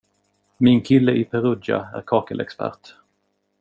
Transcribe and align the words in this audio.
Min 0.57 0.81
kille 0.81 1.11
i 1.15 1.23
Perugia 1.25 1.89
är 1.93 2.01
kakelexpert. 2.07 2.93